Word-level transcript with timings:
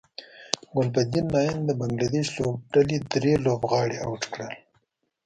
ګلبدین 0.75 1.25
نایب 1.33 1.59
د 1.65 1.69
بنګلادیش 1.79 2.27
لوبډلې 2.37 2.97
درې 3.11 3.33
لوبغاړي 3.45 3.97
اوټ 4.05 4.21
کړل 4.33 4.53